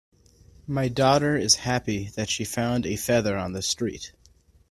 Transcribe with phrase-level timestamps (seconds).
[0.65, 4.13] My daughter is happy that she found a feather on the street.